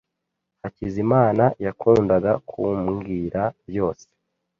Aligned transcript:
Hakizimana 0.61 1.43
yakundaga 1.65 2.31
kumbwira 2.49 3.41
byose. 3.69 4.07